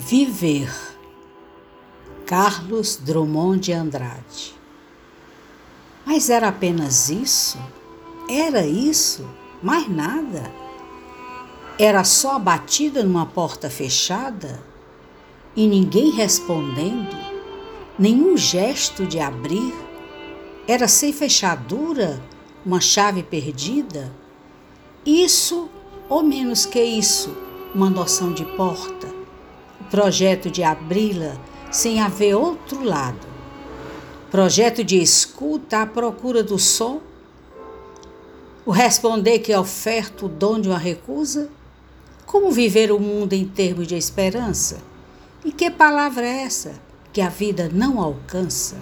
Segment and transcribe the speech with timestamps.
[0.00, 0.72] Viver.
[2.24, 4.54] Carlos Drummond de Andrade.
[6.06, 7.58] Mas era apenas isso?
[8.30, 9.28] Era isso?
[9.60, 10.52] Mais nada?
[11.76, 14.62] Era só a batida numa porta fechada?
[15.56, 17.16] E ninguém respondendo?
[17.98, 19.74] Nenhum gesto de abrir?
[20.68, 22.22] Era sem fechadura?
[22.64, 24.14] Uma chave perdida?
[25.04, 25.68] Isso
[26.08, 27.36] ou menos que isso?
[27.74, 28.97] Uma noção de porta?
[29.90, 31.36] Projeto de abri-la
[31.70, 33.26] sem haver outro lado,
[34.30, 37.00] projeto de escuta à procura do som,
[38.64, 41.50] o responder que oferta o dom de uma recusa,
[42.26, 44.78] como viver o mundo em termos de esperança?
[45.44, 46.74] E que palavra é essa
[47.12, 48.76] que a vida não alcança?